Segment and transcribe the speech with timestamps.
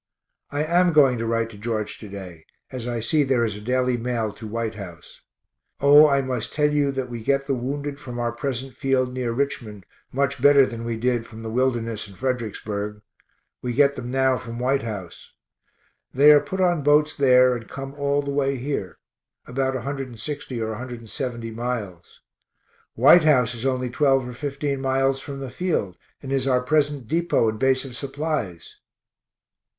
[0.49, 3.61] I am going to write to George to day, as I see there is a
[3.61, 5.21] daily mail to White House.
[5.79, 9.31] O, I must tell you that we get the wounded from our present field near
[9.31, 13.03] Richmond much better than we did from the Wilderness and Fredericksburg.
[13.61, 15.33] We get them now from White House.
[16.11, 18.97] They are put on boats there, and come all the way here,
[19.45, 22.21] about 160 or 170 miles.
[22.95, 27.07] White House is only twelve or fifteen miles from the field, and is our present
[27.07, 28.77] depot and base of supplies.